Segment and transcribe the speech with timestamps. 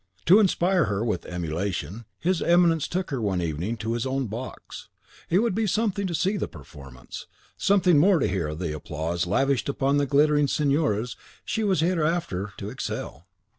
[0.25, 4.87] To inspire her with emulation, his Eminence took her one evening to his own box:
[5.29, 9.69] it would be something to see the performance, something more to hear the applause lavished
[9.69, 13.27] upon the glittering signoras she was hereafter to excel!